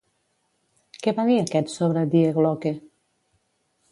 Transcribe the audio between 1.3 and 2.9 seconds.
aquest sobre Die Glocke?